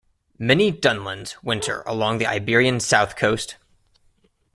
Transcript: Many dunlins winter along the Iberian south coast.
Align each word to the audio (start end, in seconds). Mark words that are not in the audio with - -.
Many 0.39 0.73
dunlins 0.73 1.35
winter 1.43 1.83
along 1.85 2.17
the 2.17 2.25
Iberian 2.25 2.79
south 2.79 3.15
coast. 3.15 3.57